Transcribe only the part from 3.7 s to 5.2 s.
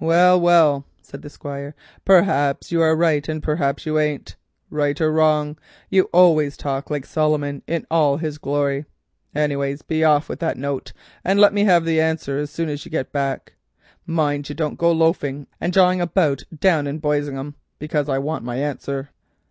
you ain't. Right or